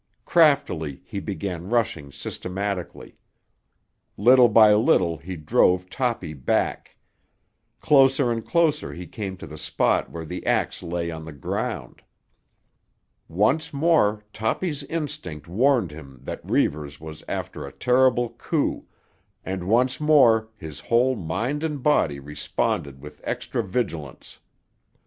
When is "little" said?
4.17-4.49, 4.73-5.17